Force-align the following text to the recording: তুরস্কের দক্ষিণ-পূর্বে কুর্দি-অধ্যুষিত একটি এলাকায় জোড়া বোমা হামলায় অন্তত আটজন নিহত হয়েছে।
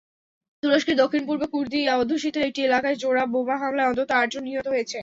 তুরস্কের 0.63 0.95
দক্ষিণ-পূর্বে 0.97 1.47
কুর্দি-অধ্যুষিত 1.53 2.35
একটি 2.39 2.59
এলাকায় 2.63 2.97
জোড়া 3.01 3.23
বোমা 3.33 3.55
হামলায় 3.61 3.89
অন্তত 3.89 4.09
আটজন 4.19 4.43
নিহত 4.47 4.67
হয়েছে। 4.69 4.97